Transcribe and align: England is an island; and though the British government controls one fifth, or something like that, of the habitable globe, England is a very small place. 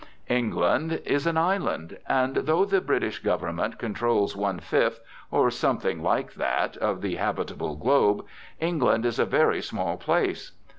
England 0.29 0.99
is 1.05 1.27
an 1.27 1.37
island; 1.37 1.99
and 2.09 2.33
though 2.37 2.65
the 2.65 2.81
British 2.81 3.19
government 3.19 3.77
controls 3.77 4.35
one 4.35 4.57
fifth, 4.59 4.99
or 5.29 5.51
something 5.51 6.01
like 6.01 6.33
that, 6.33 6.75
of 6.77 7.01
the 7.01 7.17
habitable 7.17 7.75
globe, 7.75 8.25
England 8.59 9.05
is 9.05 9.19
a 9.19 9.25
very 9.27 9.61
small 9.61 9.97
place. 9.97 10.53